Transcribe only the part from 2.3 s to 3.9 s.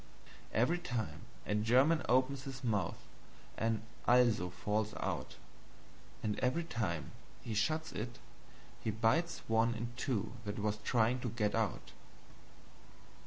his mouth an